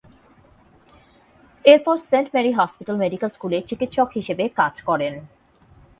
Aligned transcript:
এরপর 1.65 1.95
Saint 2.09 2.27
Mary 2.33 2.51
hospital 2.51 2.95
medical 2.97 3.29
স্কুলে 3.29 3.57
চিকিৎসক 3.69 4.09
হিসেবে 4.17 4.43
কাজ 4.59 4.73
করেন। 4.81 5.13